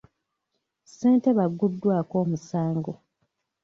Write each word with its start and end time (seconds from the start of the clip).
Ssentebe 0.91 1.41
agguddwako 1.47 2.13
omusango. 2.23 2.91